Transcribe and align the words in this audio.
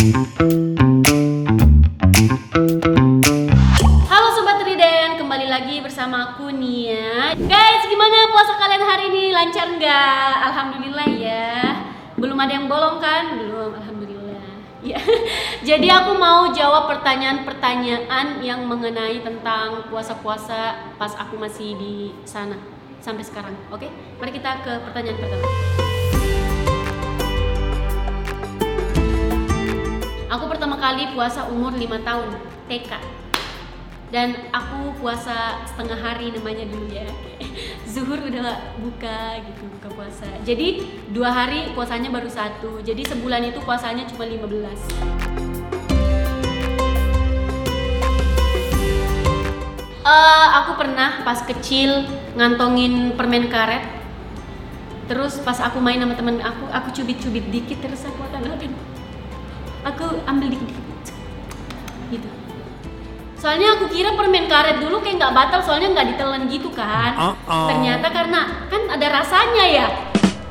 Halo 0.00 0.16
Sobat 4.32 4.64
Riden, 4.64 5.20
kembali 5.20 5.44
lagi 5.44 5.84
bersama 5.84 6.32
aku 6.32 6.48
Nia 6.48 7.36
Guys, 7.36 7.84
gimana 7.84 8.32
puasa 8.32 8.56
kalian 8.56 8.80
hari 8.80 9.12
ini? 9.12 9.28
Lancar 9.28 9.68
nggak? 9.76 10.32
Alhamdulillah 10.48 11.04
ya 11.04 11.52
Belum 12.16 12.32
ada 12.40 12.48
yang 12.48 12.64
bolong 12.64 12.96
kan? 12.96 13.44
Belum, 13.44 13.76
Alhamdulillah 13.76 14.40
Ya, 14.80 14.96
jadi 15.68 15.92
aku 15.92 16.16
mau 16.16 16.48
jawab 16.48 16.88
pertanyaan-pertanyaan 16.96 18.40
yang 18.40 18.64
mengenai 18.64 19.20
tentang 19.20 19.84
puasa-puasa 19.92 20.96
pas 20.96 21.12
aku 21.12 21.36
masih 21.36 21.76
di 21.76 22.16
sana 22.24 22.56
sampai 23.04 23.20
sekarang. 23.20 23.52
Oke, 23.68 23.92
mari 24.16 24.32
kita 24.32 24.64
ke 24.64 24.80
pertanyaan 24.80 25.20
pertama. 25.20 25.89
Kali 31.00 31.16
puasa 31.16 31.48
umur 31.48 31.72
5 31.72 32.04
tahun, 32.04 32.28
TK. 32.68 32.92
Dan 34.12 34.36
aku 34.52 35.00
puasa 35.00 35.64
setengah 35.64 35.96
hari 35.96 36.28
namanya 36.28 36.68
dulu 36.68 36.92
ya. 36.92 37.08
Zuhur 37.88 38.20
udah 38.20 38.76
buka 38.76 39.40
gitu, 39.48 39.64
buka 39.80 39.88
puasa. 39.96 40.28
Jadi 40.44 40.84
dua 41.08 41.32
hari 41.32 41.72
puasanya 41.72 42.12
baru 42.12 42.28
satu. 42.28 42.84
Jadi 42.84 43.00
sebulan 43.08 43.48
itu 43.48 43.64
puasanya 43.64 44.04
cuma 44.12 44.28
15. 44.28 44.44
Eh, 50.04 50.48
aku 50.52 50.72
pernah 50.76 51.24
pas 51.24 51.40
kecil 51.48 52.04
ngantongin 52.36 53.16
permen 53.16 53.48
karet. 53.48 53.88
Terus 55.08 55.40
pas 55.40 55.56
aku 55.64 55.80
main 55.80 55.96
sama 55.96 56.12
temen 56.12 56.44
aku, 56.44 56.68
aku 56.68 56.92
cubit-cubit 56.92 57.48
dikit 57.48 57.80
terus 57.80 58.04
aku 58.04 58.20
akan 58.28 58.52
aku 59.84 60.04
ambil 60.28 60.52
dikit-dikit 60.52 60.89
gitu. 62.10 62.28
Soalnya 63.40 63.80
aku 63.80 63.88
kira 63.88 64.12
permen 64.12 64.44
karet 64.52 64.84
dulu 64.84 65.00
kayak 65.00 65.16
nggak 65.16 65.32
batal 65.32 65.60
soalnya 65.64 65.96
nggak 65.96 66.08
ditelan 66.12 66.44
gitu 66.52 66.68
kan. 66.76 67.16
Uh-uh. 67.16 67.72
Ternyata 67.72 68.12
karena 68.12 68.68
kan 68.68 68.82
ada 68.92 69.06
rasanya 69.08 69.64
ya. 69.64 69.86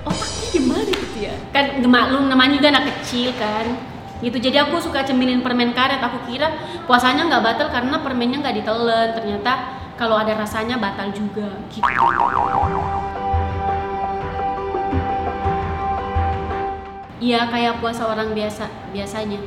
Otaknya 0.10 0.48
gimana 0.50 0.90
gitu 0.90 1.18
ya? 1.22 1.36
Kan 1.54 1.86
gemaklum 1.86 2.26
namanya 2.26 2.58
juga 2.58 2.74
anak 2.74 2.86
kecil 2.98 3.30
kan. 3.38 3.78
Gitu 4.26 4.42
jadi 4.42 4.66
aku 4.66 4.82
suka 4.82 5.06
cemilin 5.06 5.46
permen 5.46 5.78
karet. 5.78 6.02
Aku 6.02 6.26
kira 6.26 6.50
puasanya 6.90 7.30
nggak 7.30 7.44
batal 7.46 7.68
karena 7.70 8.02
permennya 8.02 8.42
nggak 8.42 8.58
ditelan. 8.58 9.14
Ternyata 9.14 9.52
kalau 9.94 10.18
ada 10.18 10.34
rasanya 10.34 10.82
batal 10.82 11.14
juga 11.14 11.46
gitu. 11.70 11.86
Iya 17.20 17.52
kayak 17.52 17.84
puasa 17.84 18.08
orang 18.08 18.34
biasa 18.34 18.66
biasanya 18.96 19.44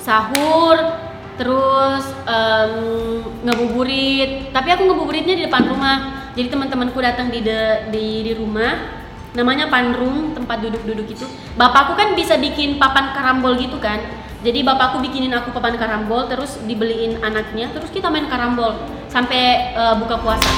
sahur 0.00 1.09
terus 1.40 2.04
em, 2.28 3.24
ngebuburit. 3.48 4.52
Tapi 4.52 4.68
aku 4.76 4.82
ngebuburitnya 4.84 5.34
di 5.40 5.44
depan 5.48 5.64
rumah. 5.64 6.28
Jadi 6.36 6.52
teman-temanku 6.52 7.00
datang 7.00 7.32
di, 7.32 7.40
de- 7.40 7.88
di 7.88 8.28
di 8.28 8.32
rumah. 8.36 9.00
Namanya 9.32 9.72
panrung 9.72 10.36
tempat 10.36 10.60
duduk-duduk 10.60 11.08
itu. 11.08 11.24
Bapakku 11.56 11.96
kan 11.96 12.12
bisa 12.12 12.36
bikin 12.36 12.76
papan 12.76 13.16
karambol 13.16 13.56
gitu 13.56 13.80
kan. 13.80 14.04
Jadi 14.44 14.60
bapakku 14.60 15.00
bikinin 15.00 15.32
aku 15.32 15.52
papan 15.56 15.80
karambol 15.80 16.28
terus 16.28 16.60
dibeliin 16.68 17.24
anaknya 17.24 17.72
terus 17.72 17.88
kita 17.88 18.12
main 18.12 18.28
karambol. 18.28 18.76
Sampai 19.08 19.72
eh, 19.72 19.94
buka 19.96 20.20
puasa. 20.20 20.52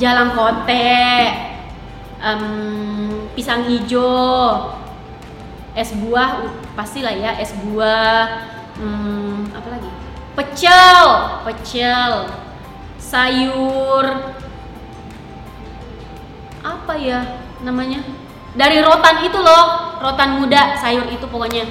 Jalan 0.00 0.32
kote, 0.32 1.04
em, 2.24 2.42
pisang 3.36 3.68
hijau, 3.68 4.72
es 5.74 5.94
buah 5.94 6.42
u- 6.46 6.56
pastilah 6.74 7.14
ya 7.14 7.38
es 7.38 7.54
buah, 7.54 8.48
hmm, 8.78 9.54
apa 9.54 9.68
lagi? 9.70 9.90
Pecel, 10.34 11.06
pecel, 11.46 12.12
sayur, 12.98 14.34
apa 16.62 16.92
ya 16.98 17.38
namanya? 17.62 18.02
Dari 18.50 18.82
rotan 18.82 19.22
itu 19.22 19.38
loh, 19.38 19.94
rotan 20.02 20.42
muda, 20.42 20.74
sayur 20.78 21.06
itu 21.06 21.22
pokoknya. 21.30 21.66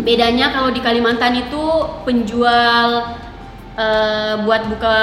Bedanya 0.00 0.52
kalau 0.52 0.72
di 0.72 0.80
Kalimantan 0.80 1.36
itu 1.36 1.64
penjual 2.08 3.16
eh, 3.78 4.34
buat 4.42 4.62
buka 4.70 4.96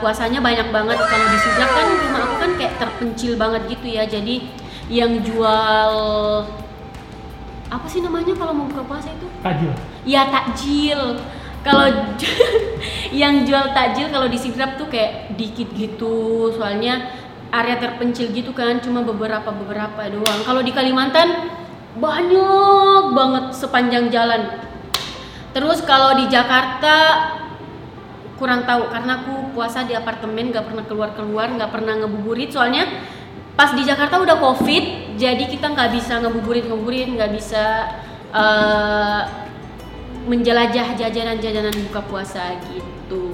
puasanya 0.00 0.40
banyak 0.40 0.68
banget. 0.70 0.98
Kalau 1.00 1.26
di 1.28 1.38
kan 1.58 1.86
rumah 1.88 2.20
aku 2.24 2.34
kan 2.40 2.50
kayak 2.56 2.74
terpencil 2.80 3.32
banget 3.36 3.62
gitu 3.76 3.86
ya. 3.88 4.04
Jadi 4.06 4.48
yang 4.92 5.24
jual 5.24 5.92
apa 7.72 7.86
sih 7.88 8.04
namanya 8.04 8.36
kalau 8.36 8.52
mau 8.54 8.66
buka 8.68 8.84
puasa 8.86 9.08
itu? 9.10 9.26
Tajil. 9.42 9.72
Ya 10.04 10.28
takjil. 10.28 11.00
Kalau 11.64 11.88
yang 13.24 13.48
jual 13.48 13.72
takjil 13.72 14.12
kalau 14.12 14.28
di 14.28 14.36
Sidrap 14.36 14.76
tuh 14.76 14.86
kayak 14.92 15.34
dikit 15.34 15.72
gitu. 15.72 16.52
Soalnya 16.52 17.08
area 17.54 17.78
terpencil 17.78 18.34
gitu 18.34 18.50
kan, 18.50 18.82
cuma 18.82 19.00
beberapa 19.06 19.48
beberapa 19.48 20.10
doang. 20.10 20.40
Kalau 20.42 20.60
di 20.60 20.74
Kalimantan 20.74 21.48
banyak 21.94 23.14
banget 23.14 23.44
sepanjang 23.54 24.10
jalan. 24.10 24.58
Terus 25.54 25.86
kalau 25.86 26.18
di 26.18 26.26
Jakarta 26.26 27.30
kurang 28.44 28.68
tahu 28.68 28.92
karena 28.92 29.24
aku 29.24 29.56
puasa 29.56 29.88
di 29.88 29.96
apartemen 29.96 30.52
nggak 30.52 30.68
pernah 30.68 30.84
keluar 30.84 31.10
keluar 31.16 31.48
nggak 31.48 31.72
pernah 31.72 31.96
ngebuburit 32.04 32.52
soalnya 32.52 32.84
pas 33.56 33.72
di 33.72 33.88
Jakarta 33.88 34.20
udah 34.20 34.36
covid 34.36 35.16
jadi 35.16 35.48
kita 35.48 35.72
nggak 35.72 35.96
bisa 35.96 36.20
ngebuburit 36.20 36.68
ngebuburit 36.68 37.08
nggak 37.08 37.32
bisa 37.32 37.88
eh, 38.36 39.22
menjelajah 40.28 40.92
jajanan-jajanan 40.92 41.72
buka 41.88 42.00
puasa 42.04 42.52
gitu. 42.68 43.32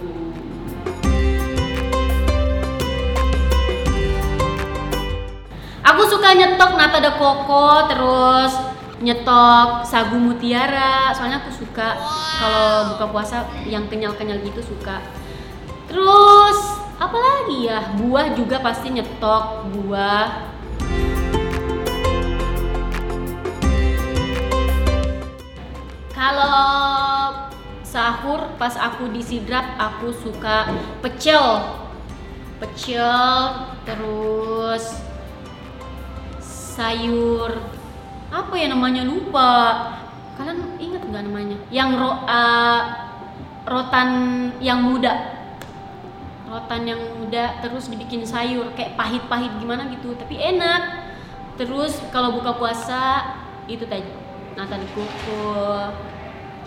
Aku 5.91 6.03
suka 6.07 6.39
nyetok 6.39 6.79
nata 6.79 7.03
de 7.03 7.11
coco 7.19 7.91
terus 7.91 8.53
nyetok 9.01 9.81
sagu 9.89 10.21
mutiara 10.21 11.09
soalnya 11.17 11.41
aku 11.41 11.49
suka 11.57 11.97
kalau 12.37 12.93
buka 12.95 13.05
puasa 13.09 13.49
yang 13.65 13.89
kenyal-kenyal 13.89 14.37
gitu 14.45 14.61
suka. 14.61 15.01
Terus 15.89 16.59
apa 17.01 17.17
lagi 17.17 17.65
ya? 17.65 17.97
Buah 17.97 18.37
juga 18.37 18.61
pasti 18.61 18.93
nyetok 18.93 19.73
buah. 19.73 20.53
Kalau 26.13 26.69
sahur 27.81 28.53
pas 28.61 28.77
aku 28.77 29.09
di 29.09 29.25
Sidrap 29.25 29.81
aku 29.81 30.13
suka 30.13 30.69
pecel. 31.01 31.65
Pecel 32.61 33.17
terus 33.89 35.01
sayur 36.45 37.80
apa 38.31 38.55
ya 38.55 38.71
namanya 38.71 39.03
lupa. 39.03 39.51
Kalian 40.39 40.79
ingat 40.81 41.03
nggak 41.05 41.25
namanya? 41.27 41.57
Yang 41.69 41.91
ro 42.01 42.11
eh, 42.25 42.83
rotan 43.67 44.09
yang 44.63 44.81
muda. 44.81 45.37
Rotan 46.51 46.83
yang 46.83 46.99
muda 47.19 47.63
terus 47.63 47.87
dibikin 47.87 48.27
sayur 48.27 48.75
kayak 48.75 48.99
pahit-pahit 48.99 49.53
gimana 49.63 49.87
gitu, 49.93 50.15
tapi 50.19 50.39
enak. 50.39 51.11
Terus 51.61 52.01
kalau 52.11 52.35
buka 52.35 52.57
puasa 52.57 53.37
itu 53.71 53.85
tadi 53.87 54.07
nata 54.59 54.75
de 54.81 54.89
coco, 54.97 55.93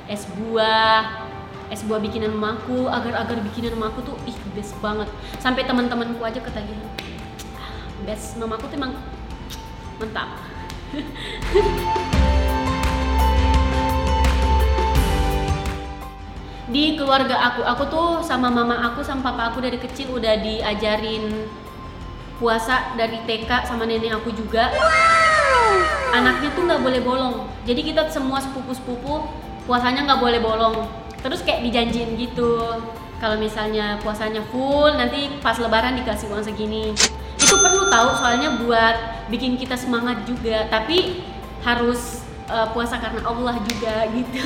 es 0.08 0.24
buah, 0.40 1.28
es 1.68 1.84
buah 1.84 2.00
bikinan 2.00 2.32
mamaku, 2.32 2.88
agar-agar 2.88 3.44
bikinan 3.44 3.76
mamaku 3.76 4.14
tuh 4.14 4.16
ih 4.24 4.38
best 4.56 4.78
banget. 4.80 5.10
Sampai 5.44 5.68
teman-temanku 5.68 6.22
aja 6.24 6.40
ketagihan. 6.40 6.80
"Ah, 7.60 7.74
Best 8.08 8.40
mamaku 8.40 8.72
tuh 8.72 8.78
emang 8.80 8.96
mantap. 10.00 10.53
Di 16.74 16.98
keluarga 16.98 17.54
aku, 17.54 17.62
aku 17.66 17.84
tuh 17.90 18.24
sama 18.26 18.50
mama 18.50 18.82
aku 18.82 19.06
sama 19.06 19.34
papa 19.34 19.54
aku 19.54 19.62
dari 19.62 19.78
kecil 19.78 20.18
udah 20.18 20.42
diajarin 20.42 21.46
puasa 22.42 22.98
dari 22.98 23.22
TK 23.26 23.70
sama 23.70 23.86
nenek 23.86 24.18
aku 24.18 24.34
juga. 24.34 24.74
Anaknya 26.14 26.50
tuh 26.54 26.64
nggak 26.66 26.82
boleh 26.82 27.02
bolong. 27.02 27.36
Jadi 27.66 27.82
kita 27.94 28.10
semua 28.10 28.42
sepupu-sepupu 28.42 29.30
puasanya 29.70 30.06
nggak 30.06 30.22
boleh 30.22 30.40
bolong. 30.42 30.88
Terus 31.22 31.46
kayak 31.46 31.62
dijanjiin 31.66 32.18
gitu. 32.18 32.82
Kalau 33.22 33.40
misalnya 33.40 33.96
puasanya 34.04 34.44
full, 34.52 35.00
nanti 35.00 35.32
pas 35.40 35.56
lebaran 35.56 35.96
dikasih 35.96 36.28
uang 36.28 36.44
segini. 36.44 36.92
Itu 37.54 37.62
perlu 37.62 37.86
tahu 37.86 38.18
soalnya 38.18 38.58
buat 38.66 39.30
bikin 39.30 39.62
kita 39.62 39.78
semangat 39.78 40.26
juga. 40.26 40.66
Tapi 40.74 41.22
harus 41.62 42.26
eh, 42.50 42.66
puasa 42.74 42.98
karena 42.98 43.22
Allah 43.30 43.62
juga 43.62 44.10
gitu. 44.18 44.42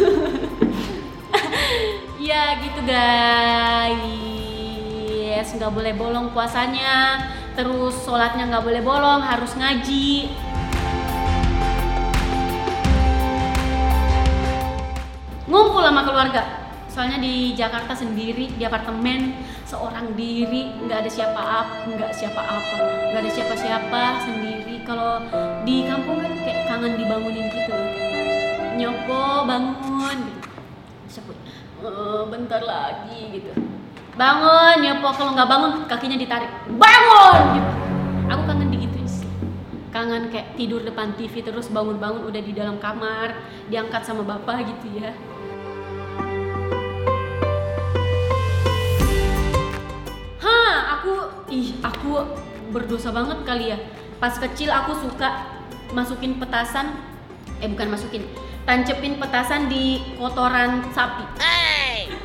ya 2.19 2.59
gitu 2.59 2.83
guys 2.83 4.03
nggak 5.55 5.71
boleh 5.71 5.95
bolong 5.95 6.35
puasanya 6.35 7.23
terus 7.55 7.95
sholatnya 8.03 8.51
nggak 8.51 8.67
boleh 8.67 8.83
bolong 8.83 9.23
harus 9.23 9.55
ngaji 9.55 10.27
ngumpul 15.47 15.79
sama 15.79 16.03
keluarga 16.03 16.66
soalnya 16.97 17.21
di 17.21 17.53
Jakarta 17.53 17.93
sendiri 17.93 18.57
di 18.57 18.65
apartemen 18.65 19.37
seorang 19.69 20.17
diri 20.17 20.73
nggak 20.81 21.05
ada 21.05 21.11
siapa 21.13 21.37
apa 21.37 21.93
nggak 21.93 22.09
siapa 22.09 22.41
apa. 22.41 22.77
Nggak 23.13 23.21
ada 23.21 23.31
siapa 23.37 23.53
siapa 23.53 24.03
sendiri. 24.25 24.81
Kalau 24.81 25.21
di 25.61 25.85
kampung 25.85 26.25
kan 26.25 26.33
kayak 26.41 26.65
kangen 26.65 26.97
dibangunin 26.97 27.53
gitu 27.53 27.77
nyopo 28.81 29.45
bangun. 29.45 30.17
Sebut 31.05 31.37
"Eh, 31.85 32.23
bentar 32.33 32.65
lagi 32.65 33.29
gitu. 33.29 33.53
Bangun 34.17 34.81
nyopo 34.81 35.13
kalau 35.13 35.37
nggak 35.37 35.49
bangun 35.53 35.71
kakinya 35.85 36.17
ditarik. 36.17 36.49
Bangun! 36.81 37.61
Gitu. 37.61 37.71
Aku 38.25 38.41
kangen 38.49 38.73
digituin 38.73 39.05
sih. 39.05 39.29
Kangen 39.93 40.33
kayak 40.33 40.57
tidur 40.57 40.81
depan 40.81 41.13
TV 41.13 41.45
terus 41.45 41.69
bangun-bangun 41.69 42.25
udah 42.25 42.41
di 42.41 42.57
dalam 42.57 42.81
kamar 42.81 43.37
diangkat 43.69 44.01
sama 44.01 44.25
bapak 44.25 44.65
gitu 44.65 44.97
ya 44.97 45.13
ih, 51.57 51.73
aku 51.81 52.21
berdosa 52.69 53.09
banget 53.09 53.41
kali 53.41 53.73
ya. 53.73 53.77
Pas 54.21 54.37
kecil 54.37 54.69
aku 54.69 54.93
suka 55.01 55.57
masukin 55.93 56.37
petasan 56.37 56.93
eh 57.57 57.65
bukan 57.65 57.89
masukin, 57.89 58.21
tancepin 58.69 59.17
petasan 59.17 59.65
di 59.65 59.97
kotoran 60.21 60.85
sapi. 60.93 61.25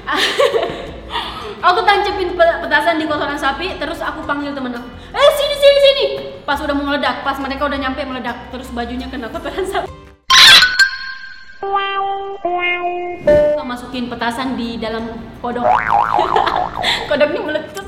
aku 1.67 1.81
tancepin 1.89 2.37
pe- 2.37 2.59
petasan 2.61 3.01
di 3.01 3.09
kotoran 3.09 3.41
sapi, 3.41 3.81
terus 3.81 4.05
aku 4.05 4.21
panggil 4.29 4.53
temen 4.53 4.77
aku, 4.77 4.89
eh 5.17 5.31
sini 5.41 5.57
sini 5.57 5.79
sini. 5.81 6.05
Pas 6.45 6.61
udah 6.61 6.75
mau 6.77 6.85
meledak, 6.93 7.25
pas 7.25 7.41
mereka 7.41 7.65
udah 7.65 7.81
nyampe 7.81 8.05
meledak, 8.05 8.37
terus 8.53 8.69
bajunya 8.77 9.09
kena 9.09 9.33
kotoran 9.33 9.65
sapi. 9.65 9.89
Masukin 13.73 14.13
petasan 14.13 14.53
di 14.61 14.77
dalam 14.77 15.17
kodok. 15.41 15.65
Kodoknya 17.09 17.41
meletus. 17.41 17.82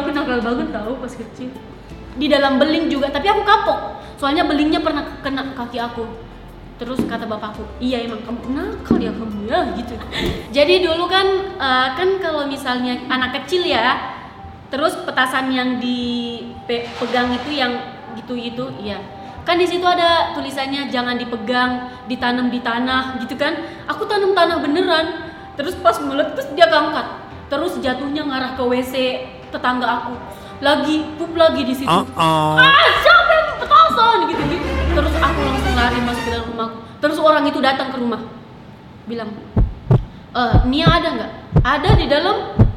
Aku 0.00 0.12
nakal 0.12 0.38
banget 0.40 0.68
tahu 0.72 0.92
pas 1.00 1.12
kecil. 1.12 1.50
Di 2.16 2.26
dalam 2.32 2.56
beling 2.56 2.88
juga, 2.88 3.12
tapi 3.12 3.28
aku 3.28 3.44
kapok. 3.44 4.00
Soalnya 4.16 4.48
belingnya 4.48 4.80
pernah 4.80 5.04
kena 5.20 5.52
kaki 5.52 5.76
aku. 5.76 6.04
Terus 6.76 7.00
kata 7.08 7.24
bapakku, 7.24 7.64
iya 7.80 8.04
emang 8.04 8.20
kamu 8.20 8.52
nakal 8.52 9.00
ya 9.00 9.08
kamu 9.08 9.48
ya 9.48 9.60
gitu. 9.80 9.96
Jadi 10.52 10.84
dulu 10.84 11.08
kan 11.08 11.24
eh, 11.56 11.88
kan 11.96 12.20
kalau 12.20 12.44
misalnya 12.44 13.00
anak 13.08 13.40
kecil 13.40 13.64
ya, 13.64 13.96
terus 14.68 14.92
petasan 15.08 15.48
yang 15.56 15.80
dipegang 15.80 17.32
itu 17.32 17.50
yang 17.56 17.72
gitu-gitu, 18.12 18.68
iya. 18.76 19.00
Kan 19.46 19.62
di 19.62 19.64
situ 19.64 19.86
ada 19.86 20.34
tulisannya 20.34 20.90
jangan 20.90 21.16
dipegang, 21.16 21.88
ditanam 22.10 22.50
di 22.50 22.60
tanah 22.60 23.22
gitu 23.22 23.38
kan. 23.38 23.56
Aku 23.86 24.04
tanam 24.04 24.34
tanah 24.34 24.58
beneran. 24.58 25.06
Terus 25.54 25.78
pas 25.80 25.96
meletus 26.02 26.50
dia 26.52 26.66
keangkat. 26.66 27.06
Terus 27.46 27.78
jatuhnya 27.78 28.26
ngarah 28.26 28.58
ke 28.58 28.62
WC 28.66 28.94
tetangga 29.56 29.88
aku. 29.88 30.12
Lagi 30.60 31.16
pup 31.16 31.32
lagi 31.32 31.64
di 31.64 31.72
situ. 31.72 31.88
Uh-oh. 31.88 32.56
Ah, 32.60 32.88
siapa 33.00 33.32
yang 33.32 33.48
petasan 33.60 34.18
gitu-gitu. 34.28 34.68
Terus 34.92 35.14
aku 35.16 35.40
langsung 35.40 35.74
lari 35.76 35.98
masuk 36.04 36.22
ke 36.24 36.30
dalam 36.32 36.46
rumahku. 36.52 36.78
Terus 37.00 37.16
orang 37.20 37.44
itu 37.48 37.58
datang 37.64 37.88
ke 37.92 37.96
rumah. 37.96 38.20
Bilang, 39.08 39.32
eh 40.36 40.56
Nia 40.68 40.88
ada 40.88 41.08
nggak? 41.16 41.32
Ada 41.64 41.90
di 41.96 42.06
dalam. 42.08 42.36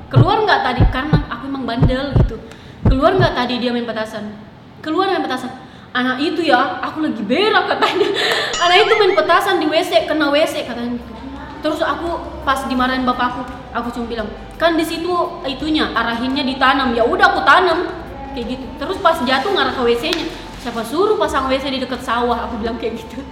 Keluar 0.10 0.42
nggak 0.42 0.62
tadi? 0.66 0.82
Karena 0.90 1.22
aku 1.30 1.46
emang 1.46 1.70
bandel 1.70 2.18
gitu. 2.26 2.42
Keluar 2.90 3.14
nggak 3.14 3.38
tadi 3.38 3.62
dia 3.62 3.70
main 3.70 3.86
petasan? 3.86 4.34
Keluar 4.82 5.12
main 5.14 5.22
petasan. 5.22 5.54
Anak 5.90 6.22
itu 6.22 6.46
ya, 6.46 6.82
aku 6.82 7.02
lagi 7.02 7.22
berak 7.22 7.66
katanya. 7.66 8.10
Anak 8.66 8.78
itu 8.90 8.94
main 8.98 9.14
petasan 9.14 9.62
di 9.62 9.70
WC, 9.70 10.10
kena 10.10 10.34
WC 10.34 10.66
katanya 10.66 10.98
gitu. 10.98 11.19
Terus 11.60 11.84
aku 11.84 12.42
pas 12.48 12.64
dimarahin 12.68 13.04
bapakku, 13.04 13.44
aku 13.76 13.92
cuma 13.92 14.06
bilang, 14.08 14.28
kan 14.56 14.80
di 14.80 14.86
situ 14.88 15.12
itunya 15.44 15.92
arahinnya 15.92 16.44
ditanam. 16.48 16.96
Ya 16.96 17.04
udah 17.04 17.36
aku 17.36 17.42
tanam 17.44 17.92
kayak 18.32 18.56
gitu. 18.56 18.66
Terus 18.80 18.98
pas 19.04 19.20
jatuh 19.20 19.52
ngarah 19.52 19.74
ke 19.76 19.82
WC-nya. 19.84 20.28
Siapa 20.60 20.84
suruh 20.84 21.16
pasang 21.16 21.48
WC 21.48 21.72
di 21.72 21.80
dekat 21.80 22.04
sawah? 22.04 22.44
Aku 22.44 22.60
bilang 22.60 22.76
kayak 22.76 23.00
gitu. 23.00 23.24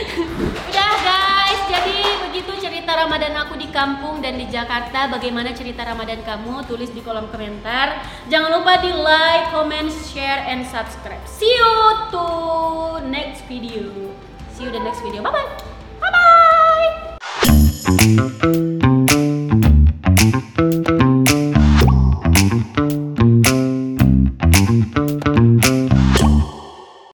Udah 0.72 0.92
guys, 1.04 1.60
jadi 1.68 2.24
begitu 2.24 2.56
cerita 2.56 2.96
Ramadan 2.96 3.36
aku 3.36 3.60
di 3.60 3.68
kampung 3.68 4.24
dan 4.24 4.40
di 4.40 4.48
Jakarta. 4.48 5.12
Bagaimana 5.12 5.52
cerita 5.52 5.84
Ramadan 5.84 6.24
kamu? 6.24 6.64
Tulis 6.64 6.88
di 6.88 7.04
kolom 7.04 7.28
komentar. 7.28 8.00
Jangan 8.32 8.48
lupa 8.56 8.80
di 8.80 8.96
like, 8.96 9.52
comment, 9.52 9.92
share, 9.92 10.40
and 10.48 10.64
subscribe. 10.64 11.20
See 11.28 11.52
you 11.52 11.72
to 12.16 12.24
next 13.12 13.44
video. 13.44 14.16
See 14.56 14.64
you 14.64 14.72
the 14.72 14.80
next 14.80 15.04
video. 15.04 15.20
Bye 15.20 15.36
bye. 15.36 15.69
Bye 18.16 18.28
bye. 18.40 18.89